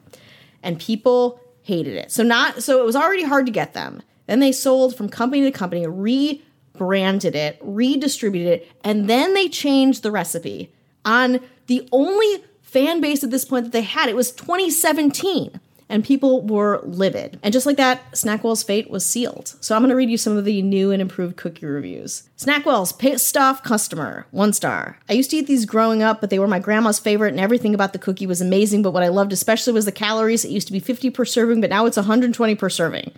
And 0.63 0.79
people 0.79 1.41
hated 1.67 1.97
it. 1.97 2.13
So 2.13 2.23
not 2.23 2.63
so 2.63 2.81
it 2.81 2.87
was 2.87 2.95
already 2.95 3.25
hard 3.25 3.45
to 3.47 3.53
get 3.53 3.75
them. 3.75 4.01
Then 4.29 4.39
they 4.39 4.53
sold 4.53 4.97
from 4.97 5.09
company 5.09 5.43
to 5.43 5.51
company, 5.51 5.85
rebranded 5.85 7.35
it, 7.35 7.59
redistributed 7.61 8.61
it, 8.61 8.73
and 8.85 9.11
then 9.11 9.35
they 9.35 9.49
changed 9.49 10.05
the 10.05 10.13
recipe 10.13 10.73
on 11.05 11.41
the 11.67 11.89
only 11.91 12.45
fan 12.63 13.01
base 13.01 13.25
at 13.25 13.33
this 13.33 13.45
point 13.45 13.65
that 13.65 13.73
they 13.73 13.83
had. 13.83 14.09
It 14.09 14.15
was 14.15 14.31
2017 14.31 15.61
and 15.89 16.05
people 16.05 16.43
were 16.43 16.81
livid. 16.83 17.39
And 17.43 17.53
just 17.53 17.67
like 17.67 17.77
that, 17.77 18.13
Snackwell's 18.13 18.63
fate 18.63 18.91
was 18.91 19.07
sealed. 19.07 19.55
So 19.61 19.75
I'm 19.75 19.83
going 19.83 19.91
to 19.91 19.97
read 19.97 20.11
you 20.11 20.17
some 20.17 20.37
of 20.37 20.45
the 20.45 20.61
new 20.63 20.91
and 20.91 21.01
improved 21.01 21.37
cookie 21.37 21.67
reviews. 21.67 22.29
Snackwell's 22.37 22.93
pissed 22.93 23.37
off 23.37 23.63
customer, 23.63 24.27
one 24.33 24.53
star. 24.53 24.99
I 25.09 25.13
used 25.13 25.31
to 25.31 25.37
eat 25.37 25.47
these 25.47 25.65
growing 25.65 26.03
up, 26.03 26.21
but 26.21 26.31
they 26.31 26.39
were 26.39 26.49
my 26.49 26.59
grandma's 26.59 26.99
favorite, 26.99 27.31
and 27.31 27.41
everything 27.41 27.75
about 27.75 27.93
the 27.93 27.99
cookie 27.99 28.27
was 28.27 28.41
amazing. 28.41 28.83
But 28.83 28.93
what 28.93 29.05
I 29.05 29.09
loved 29.09 29.33
especially 29.33 29.73
was 29.73 29.85
the 29.85 29.93
calories. 29.93 30.45
It 30.45 30.51
used 30.51 30.67
to 30.67 30.73
be 30.73 30.81
50 30.81 31.11
per 31.11 31.25
serving, 31.25 31.61
but 31.61 31.71
now 31.71 31.87
it's 31.87 31.97
120 31.97 32.55
per 32.57 32.69
serving. 32.69 33.13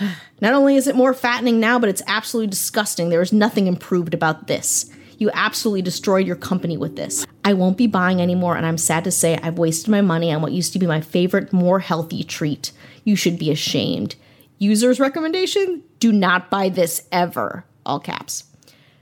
Not 0.40 0.54
only 0.54 0.76
is 0.76 0.88
it 0.88 0.96
more 0.96 1.14
fattening 1.14 1.60
now, 1.60 1.78
but 1.78 1.88
it's 1.88 2.02
absolutely 2.08 2.50
disgusting. 2.50 3.10
There 3.10 3.22
is 3.22 3.32
nothing 3.32 3.68
improved 3.68 4.14
about 4.14 4.48
this. 4.48 4.90
You 5.18 5.30
absolutely 5.34 5.82
destroyed 5.82 6.26
your 6.26 6.36
company 6.36 6.76
with 6.76 6.96
this. 6.96 7.26
I 7.44 7.54
won't 7.54 7.76
be 7.76 7.86
buying 7.86 8.20
anymore, 8.20 8.56
and 8.56 8.66
I'm 8.66 8.78
sad 8.78 9.04
to 9.04 9.10
say 9.10 9.38
I've 9.42 9.58
wasted 9.58 9.88
my 9.90 10.00
money 10.00 10.32
on 10.32 10.42
what 10.42 10.52
used 10.52 10.72
to 10.72 10.78
be 10.78 10.86
my 10.86 11.00
favorite, 11.00 11.52
more 11.52 11.80
healthy 11.80 12.22
treat. 12.24 12.72
You 13.04 13.16
should 13.16 13.38
be 13.38 13.50
ashamed. 13.50 14.16
User's 14.58 15.00
recommendation 15.00 15.82
do 15.98 16.12
not 16.12 16.50
buy 16.50 16.68
this 16.68 17.06
ever. 17.10 17.64
All 17.84 17.98
caps. 17.98 18.44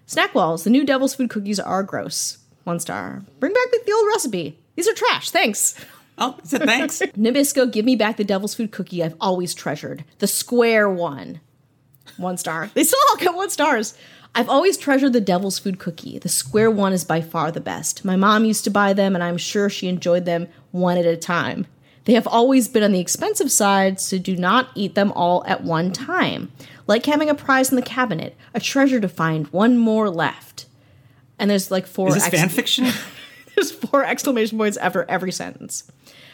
Snackwell's, 0.07 0.65
the 0.65 0.71
new 0.71 0.85
Devil's 0.85 1.15
Food 1.15 1.31
cookies 1.31 1.61
are 1.61 1.83
gross. 1.83 2.39
One 2.65 2.81
star. 2.81 3.23
Bring 3.39 3.53
back 3.53 3.71
the 3.71 3.93
old 3.93 4.09
recipe. 4.09 4.59
These 4.75 4.89
are 4.89 4.95
trash. 4.95 5.31
Thanks. 5.31 5.75
Oh, 6.23 6.37
is 6.45 6.53
it 6.53 6.61
thanks? 6.65 6.99
Nabisco, 7.17 7.73
give 7.73 7.87
me 7.87 7.97
back 7.97 8.19
the 8.19 8.25
Devil's 8.25 8.55
Food 8.55 8.73
cookie 8.73 9.03
I've 9.03 9.17
always 9.23 9.55
treasured. 9.55 10.05
The 10.19 10.27
square 10.27 10.87
one. 10.87 11.41
One 12.19 12.37
star. 12.37 12.71
They 12.75 12.85
still 12.85 13.01
all 13.09 13.17
get 13.17 13.35
one 13.35 13.49
stars. 13.49 13.95
I've 14.35 14.49
always 14.49 14.77
treasured 14.77 15.13
the 15.13 15.21
Devil's 15.21 15.59
Food 15.59 15.79
cookie. 15.79 16.19
The 16.19 16.29
square 16.29 16.71
one 16.71 16.93
is 16.93 17.05
by 17.05 17.21
far 17.21 17.51
the 17.51 17.61
best. 17.61 18.05
My 18.05 18.17
mom 18.17 18.45
used 18.45 18.65
to 18.65 18.71
buy 18.71 18.93
them, 18.93 19.15
and 19.15 19.25
I'm 19.25 19.37
sure 19.37 19.69
she 19.69 19.89
enjoyed 19.89 20.25
them 20.25 20.49
one 20.71 20.97
at 20.97 21.05
a 21.05 21.17
time. 21.17 21.67
They 22.05 22.15
have 22.15 22.27
always 22.27 22.69
been 22.69 22.83
on 22.83 22.93
the 22.93 23.01
expensive 23.01 23.51
side, 23.51 24.01
so 24.01 24.19
do 24.19 24.37
not 24.37 24.71
eat 24.75 24.95
them 24.95 25.13
all 25.13 25.45
at 25.47 25.65
one 25.65 25.93
time. 25.93 26.51
Like 26.87 27.07
having 27.07 27.29
a 27.29 27.35
prize 27.35 27.71
in 27.71 27.77
the 27.77 27.83
cabinet, 27.83 28.37
a 28.55 28.61
treasure 28.61 29.01
to 29.01 29.09
find, 29.09 29.47
one 29.49 29.77
more 29.77 30.09
left. 30.09 30.67
And 31.39 31.51
there's 31.51 31.71
like 31.71 31.87
four. 31.87 32.09
Is 32.09 32.15
this 32.15 32.27
ex- 32.27 32.37
fan 32.37 32.49
fiction? 32.49 32.89
there's 33.55 33.73
four 33.73 34.05
exclamation 34.05 34.59
points 34.59 34.77
after 34.77 35.05
every 35.09 35.33
sentence. 35.33 35.91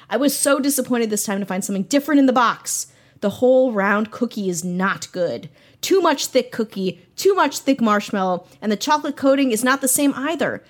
I 0.09 0.17
was 0.17 0.37
so 0.37 0.61
disappointed 0.61 1.11
this 1.11 1.25
time 1.25 1.41
to 1.41 1.47
find 1.47 1.65
something 1.65 1.83
different 1.85 2.21
in 2.21 2.27
the 2.27 2.33
box. 2.33 2.89
The 3.21 3.31
whole 3.31 3.73
round 3.73 4.11
cookie 4.11 4.49
is 4.49 4.63
not 4.65 5.11
good. 5.13 5.49
Too 5.81 6.01
much 6.01 6.27
thick 6.27 6.53
cookie, 6.53 7.07
too 7.17 7.35
much 7.35 7.59
thick 7.59 7.81
marshmallow, 7.81 8.47
and 8.61 8.73
the 8.73 8.77
chocolate 8.77 9.17
coating 9.17 9.53
is 9.53 9.65
not 9.65 9.81
the 9.81 9.89
same 9.89 10.13
either. 10.15 10.63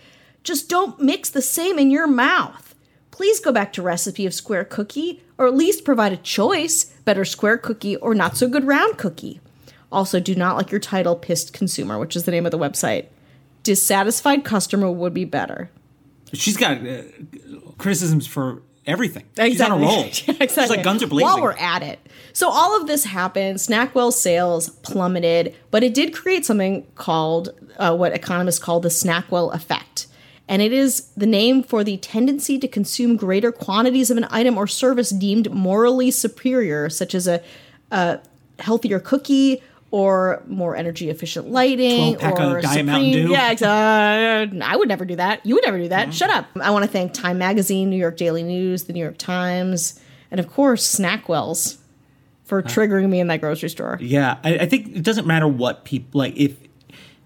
Just 0.42 0.68
don't 0.68 1.00
mix 1.00 1.30
the 1.30 1.42
same 1.42 1.78
in 1.78 1.90
your 1.90 2.06
mouth. 2.06 2.74
Please 3.10 3.40
go 3.40 3.50
back 3.50 3.72
to 3.72 3.82
recipe 3.82 4.26
of 4.26 4.34
square 4.34 4.64
cookie, 4.64 5.22
or 5.38 5.46
at 5.46 5.54
least 5.54 5.84
provide 5.84 6.12
a 6.12 6.18
choice 6.18 6.84
better 7.04 7.24
square 7.24 7.56
cookie 7.56 7.96
or 7.96 8.14
not 8.14 8.36
so 8.36 8.48
good 8.48 8.64
round 8.64 8.98
cookie. 8.98 9.40
Also, 9.90 10.20
do 10.20 10.34
not 10.34 10.56
like 10.56 10.70
your 10.70 10.80
title 10.80 11.16
pissed 11.16 11.52
consumer, 11.52 11.98
which 11.98 12.16
is 12.16 12.24
the 12.24 12.30
name 12.30 12.44
of 12.44 12.52
the 12.52 12.58
website. 12.58 13.06
Dissatisfied 13.62 14.44
customer 14.44 14.90
would 14.90 15.14
be 15.14 15.24
better. 15.24 15.70
She's 16.32 16.56
got 16.56 16.86
uh, 16.86 17.02
criticisms 17.78 18.26
for 18.26 18.62
everything. 18.86 19.24
She's 19.36 19.60
on 19.60 19.72
a 19.72 19.76
roll. 19.76 20.04
Yeah, 20.26 20.34
She's 20.40 20.56
like 20.56 20.82
guns 20.82 21.02
are 21.02 21.06
blazing. 21.06 21.26
While 21.26 21.42
we're 21.42 21.52
at 21.52 21.82
it. 21.82 21.98
So 22.32 22.50
all 22.50 22.80
of 22.80 22.86
this 22.86 23.04
happened. 23.04 23.58
Snackwell's 23.58 24.20
sales 24.20 24.68
plummeted, 24.68 25.54
but 25.70 25.82
it 25.82 25.94
did 25.94 26.14
create 26.14 26.44
something 26.44 26.86
called 26.94 27.50
uh, 27.78 27.96
what 27.96 28.12
economists 28.12 28.58
call 28.58 28.80
the 28.80 28.88
Snackwell 28.88 29.54
effect. 29.54 30.06
And 30.48 30.62
it 30.62 30.72
is 30.72 31.08
the 31.16 31.26
name 31.26 31.62
for 31.62 31.82
the 31.82 31.96
tendency 31.96 32.58
to 32.58 32.68
consume 32.68 33.16
greater 33.16 33.50
quantities 33.50 34.10
of 34.10 34.16
an 34.16 34.26
item 34.30 34.56
or 34.56 34.66
service 34.66 35.10
deemed 35.10 35.50
morally 35.52 36.10
superior, 36.10 36.88
such 36.88 37.14
as 37.14 37.26
a, 37.26 37.42
a 37.90 38.20
healthier 38.60 39.00
cookie 39.00 39.62
or 39.96 40.42
more 40.46 40.76
energy 40.76 41.08
efficient 41.08 41.48
lighting 41.48 42.16
12-pack 42.16 42.38
of 42.38 42.52
or 42.52 42.60
Supreme-. 42.62 43.30
Yeah, 43.30 43.48
ex- 43.48 43.62
uh, 43.62 44.46
I 44.62 44.76
would 44.76 44.88
never 44.88 45.06
do 45.06 45.16
that. 45.16 45.44
You 45.46 45.54
would 45.54 45.64
never 45.64 45.78
do 45.78 45.88
that. 45.88 46.12
Shut 46.12 46.28
up. 46.28 46.46
I 46.60 46.70
want 46.70 46.84
to 46.84 46.90
thank 46.90 47.14
Time 47.14 47.38
Magazine, 47.38 47.88
New 47.88 47.96
York 47.96 48.18
Daily 48.18 48.42
News, 48.42 48.84
the 48.84 48.92
New 48.92 49.00
York 49.02 49.16
Times, 49.16 49.98
and 50.30 50.38
of 50.38 50.52
course 50.52 50.86
Snackwells 50.98 51.78
for 52.44 52.62
triggering 52.62 53.08
me 53.08 53.20
in 53.20 53.28
that 53.28 53.40
grocery 53.40 53.70
store. 53.70 53.96
Yeah, 54.00 54.36
I, 54.44 54.58
I 54.58 54.66
think 54.66 54.94
it 54.96 55.02
doesn't 55.02 55.26
matter 55.26 55.48
what 55.48 55.84
people 55.86 56.18
like 56.18 56.36
if 56.36 56.56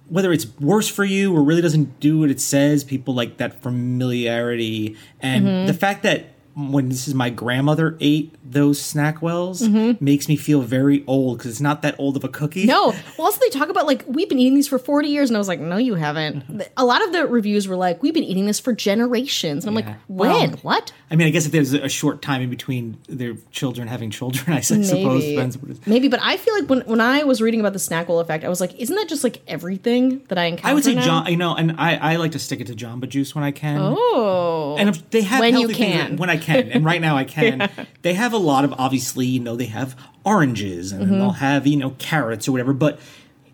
whether 0.09 0.33
it's 0.33 0.47
worse 0.61 0.89
for 0.89 1.05
you 1.05 1.35
or 1.37 1.43
really 1.43 1.62
doesn't 1.62 1.99
do 2.00 2.21
what 2.21 2.31
it 2.31 2.41
says. 2.41 2.85
People 2.85 3.15
like 3.15 3.37
that 3.39 3.61
familiarity 3.62 4.97
and 5.21 5.45
Mm-hmm. 5.47 5.67
the 5.67 5.75
fact 5.75 6.03
that 6.05 6.27
when 6.69 6.88
this 6.88 7.09
is 7.09 7.14
my 7.14 7.31
grandmother 7.31 7.97
ate 8.00 8.35
those 8.45 8.81
snackwells 8.81 9.62
Mm-hmm. 9.62 10.05
makes 10.05 10.29
me 10.29 10.37
feel 10.37 10.61
very 10.62 11.05
old 11.07 11.38
because 11.38 11.52
it's 11.52 11.61
not 11.61 11.83
that 11.83 11.95
old 11.99 12.17
of 12.17 12.25
a 12.25 12.29
cookie. 12.29 12.67
No. 12.67 12.88
Well, 13.17 13.26
also 13.26 13.38
they 13.40 13.49
talk 13.50 13.69
about 13.69 13.87
like 13.87 14.05
we've 14.07 14.29
been 14.29 14.38
eating 14.38 14.55
these 14.55 14.67
for 14.69 14.79
40 14.79 15.09
years, 15.09 15.31
and 15.31 15.37
I 15.37 15.38
was 15.38 15.49
like, 15.49 15.61
no, 15.61 15.76
you 15.76 15.95
haven't. 15.95 16.45
A 16.76 16.85
lot 16.85 17.02
of 17.05 17.12
the 17.12 17.26
reviews 17.26 17.69
were 17.69 17.76
like, 17.76 18.02
we've 18.02 18.14
been 18.14 18.25
eating 18.25 18.47
this 18.47 18.59
for 18.61 18.73
generations. 18.73 19.64
And 19.64 19.76
I'm 19.79 19.85
Yeah. 19.85 19.90
like, 19.93 20.00
when? 20.09 20.31
Well, 20.31 20.59
what? 20.62 20.93
I 21.11 21.17
mean, 21.17 21.26
I 21.26 21.31
guess 21.31 21.47
if 21.47 21.52
there's 21.52 21.73
a 21.73 21.88
short 21.88 22.23
time 22.23 22.43
in 22.43 22.50
between 22.50 22.99
their 23.09 23.35
children 23.52 23.88
having 23.88 24.11
children, 24.11 24.52
I 24.57 24.61
suppose 24.61 24.93
Maybe. 24.93 25.35
depends 25.35 25.57
what 25.59 25.71
it 25.71 25.79
is. 25.79 25.87
Maybe, 25.87 26.09
but 26.09 26.21
I 26.23 26.37
feel 26.37 26.55
like 26.55 26.69
when 26.69 26.81
when 26.83 27.00
I 27.00 27.25
was 27.25 27.40
reading 27.40 27.61
about 27.61 27.73
the 27.73 27.79
Snackwell 27.79 28.21
effect, 28.21 28.45
I 28.45 28.49
was 28.49 28.61
like, 28.61 28.75
isn't 28.79 28.95
that 28.97 29.09
just 29.09 29.23
like 29.25 29.43
everything 29.47 30.23
that 30.29 30.38
I 30.38 30.45
encounter? 30.47 30.69
I 30.69 30.75
would 30.75 30.85
say 30.85 30.95
now? 30.95 31.05
John, 31.05 31.26
you 31.26 31.37
know, 31.37 31.55
and 31.55 31.73
I, 31.79 31.97
I 31.97 32.17
like 32.17 32.33
to 32.33 32.38
stick 32.38 32.61
it 32.61 32.67
to 32.69 32.75
Jamba 32.75 33.09
Juice 33.09 33.35
when 33.35 33.45
I 33.45 33.50
can. 33.52 33.79
Oh. 33.81 34.76
and 34.79 34.88
if 34.88 35.09
they 35.11 35.23
have 35.23 35.40
When 35.40 35.57
you 35.59 35.69
can. 35.69 36.17
when 36.17 36.31
I 36.31 36.37
can, 36.37 36.50
and 36.57 36.85
right 36.85 37.00
now 37.00 37.16
I 37.16 37.25
can. 37.37 37.71
They 38.02 38.14
have 38.14 38.33
a 38.33 38.38
lot 38.38 38.64
of 38.64 38.73
obviously, 38.78 39.26
you 39.26 39.40
know, 39.40 39.57
they 39.57 39.66
have 39.66 39.97
oranges 40.25 40.92
and 40.92 41.02
Mm-hmm. 41.07 41.12
they'll 41.19 41.30
have 41.33 41.66
you 41.66 41.76
know 41.76 41.90
carrots 41.99 42.47
or 42.49 42.52
whatever. 42.52 42.73
But 42.73 42.99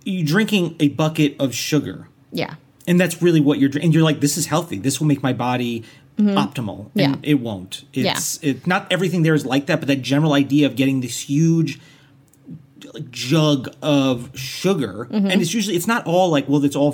you're 0.04 0.24
drinking 0.26 0.76
a 0.80 0.88
bucket 0.88 1.34
of 1.40 1.54
sugar, 1.54 2.08
yeah. 2.32 2.54
and 2.86 3.00
that's 3.00 3.20
really 3.22 3.40
what 3.40 3.58
you're 3.58 3.68
drinking. 3.68 3.88
And 3.88 3.94
you're 3.94 4.04
like, 4.04 4.20
this 4.20 4.36
is 4.36 4.46
healthy. 4.46 4.78
This 4.78 5.00
will 5.00 5.06
make 5.08 5.22
my 5.22 5.32
body 5.32 5.82
optimal. 6.18 6.86
Mm-hmm. 6.86 6.98
Yeah. 6.98 7.12
and 7.12 7.24
it 7.26 7.34
won't. 7.34 7.84
It's 7.92 8.38
it, 8.42 8.66
not 8.66 8.86
everything 8.90 9.22
there 9.22 9.34
is 9.34 9.44
like 9.44 9.66
that, 9.66 9.80
but 9.80 9.88
that 9.88 10.02
general 10.02 10.32
idea 10.32 10.66
of 10.66 10.76
getting 10.76 11.00
this 11.00 11.20
huge 11.28 11.78
jug 13.10 13.74
of 13.82 14.30
sugar, 14.38 15.08
Mm-hmm. 15.10 15.26
and 15.30 15.42
it's 15.42 15.52
usually 15.54 15.76
it's 15.76 15.86
not 15.86 16.06
all 16.06 16.30
like 16.30 16.48
well, 16.48 16.64
it's 16.64 16.76
all 16.76 16.92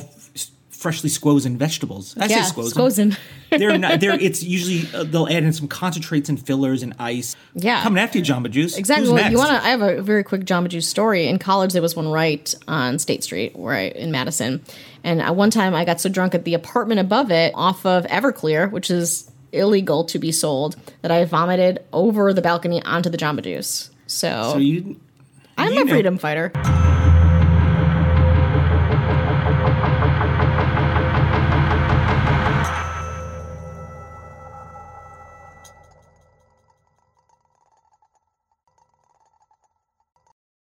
freshly 0.82 1.08
squozen 1.08 1.56
vegetables. 1.56 2.14
I 2.18 2.26
Yeah, 2.26 2.42
say 2.42 2.54
squozen. 2.54 2.72
squozen. 2.74 3.18
they're 3.58 3.78
not. 3.78 4.00
They're. 4.00 4.12
It's 4.20 4.42
usually 4.42 4.88
uh, 4.94 5.04
they'll 5.04 5.28
add 5.28 5.44
in 5.44 5.52
some 5.52 5.68
concentrates 5.68 6.28
and 6.28 6.44
fillers 6.44 6.82
and 6.82 6.94
ice. 6.98 7.36
Yeah. 7.54 7.82
coming 7.82 8.02
after 8.02 8.18
you, 8.18 8.24
Jamba 8.24 8.50
Juice. 8.50 8.76
Exactly. 8.76 9.08
Well, 9.10 9.30
you 9.30 9.38
want 9.38 9.50
to? 9.50 9.64
I 9.66 9.70
have 9.70 9.80
a 9.82 10.02
very 10.02 10.24
quick 10.24 10.42
Jamba 10.44 10.68
Juice 10.68 10.88
story. 10.88 11.28
In 11.28 11.38
college, 11.38 11.72
there 11.72 11.82
was 11.82 11.94
one 11.96 12.08
right 12.08 12.52
on 12.68 12.98
State 12.98 13.24
Street, 13.24 13.56
where 13.56 13.74
I, 13.74 13.82
in 13.88 14.10
Madison, 14.10 14.62
and 15.04 15.22
at 15.22 15.36
one 15.36 15.50
time 15.50 15.74
I 15.74 15.84
got 15.84 16.00
so 16.00 16.08
drunk 16.08 16.34
at 16.34 16.44
the 16.44 16.54
apartment 16.54 17.00
above 17.00 17.30
it, 17.30 17.52
off 17.54 17.86
of 17.86 18.04
Everclear, 18.06 18.70
which 18.70 18.90
is 18.90 19.30
illegal 19.52 20.04
to 20.04 20.18
be 20.18 20.32
sold 20.32 20.76
that 21.02 21.10
I 21.10 21.24
vomited 21.26 21.84
over 21.92 22.32
the 22.32 22.42
balcony 22.42 22.82
onto 22.82 23.10
the 23.10 23.18
Jamba 23.18 23.42
Juice. 23.42 23.90
So, 24.06 24.52
So 24.54 24.58
you, 24.58 24.98
I'm 25.58 25.72
you 25.74 25.82
a 25.82 25.84
know- 25.84 25.90
freedom 25.92 26.18
fighter. 26.18 26.50